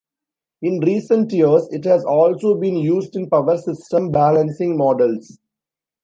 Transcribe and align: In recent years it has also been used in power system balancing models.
In 0.63 0.79
recent 0.79 1.31
years 1.31 1.67
it 1.69 1.85
has 1.85 2.03
also 2.03 2.55
been 2.55 2.75
used 2.75 3.15
in 3.15 3.29
power 3.29 3.55
system 3.55 4.09
balancing 4.09 4.75
models. 4.75 5.37